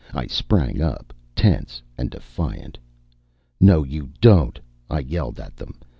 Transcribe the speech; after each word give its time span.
I 0.15 0.25
sprang 0.25 0.81
up, 0.81 1.13
tense 1.35 1.79
and 1.95 2.09
defiant. 2.09 2.79
"No, 3.59 3.83
you 3.83 4.09
don't!" 4.19 4.59
I 4.89 5.01
yelled 5.01 5.39
at 5.39 5.55
them. 5.55 5.75